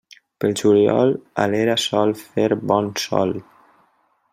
[0.45, 1.11] Pel juliol,
[1.43, 3.41] a l'era sol fer bon sol.